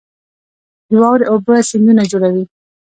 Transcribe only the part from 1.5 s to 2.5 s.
سیندونه جوړوي